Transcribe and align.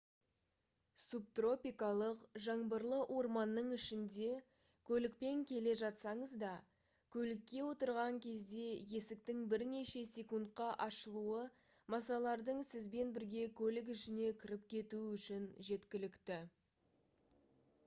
субтропикалық 1.01 2.21
жаңбырлы 2.45 2.99
орманның 3.17 3.67
ішінде 3.75 4.29
көлікпен 4.89 5.43
келе 5.51 5.75
жатсаңыз 5.81 6.31
да 6.45 6.53
көлікке 7.17 7.61
отырған 7.65 8.17
кезде 8.25 8.63
есіктің 9.01 9.43
бірнеше 9.53 10.03
секундқа 10.13 10.69
ашылуы 10.87 11.43
масалардың 11.97 12.63
сізбен 12.71 13.11
бірге 13.19 13.43
көлік 13.61 13.91
ішіне 13.97 14.33
кіріп 14.41 14.65
кетуі 14.75 15.03
үшін 15.19 15.45
жеткілікті 15.69 16.39